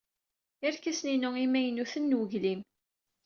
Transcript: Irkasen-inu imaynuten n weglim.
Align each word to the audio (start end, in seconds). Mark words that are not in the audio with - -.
Irkasen-inu 0.67 1.31
imaynuten 1.43 2.05
n 2.13 2.17
weglim. 2.17 2.61